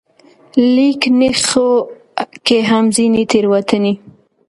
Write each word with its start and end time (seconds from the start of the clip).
ليکنښو 0.73 1.69
کې 2.45 2.57
هم 2.69 2.83
ځينې 2.95 3.23
تېروتنې 3.31 3.93